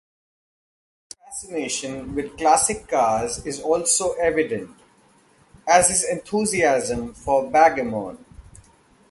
Clark's 1.15 1.43
fascination 1.43 2.15
with 2.15 2.35
classic 2.35 2.87
cars 2.87 3.45
is 3.45 3.59
also 3.61 4.13
evident, 4.13 4.75
as 5.67 5.89
his 5.89 6.03
enthusiasm 6.09 7.13
for 7.13 7.51
backgammon. 7.51 8.17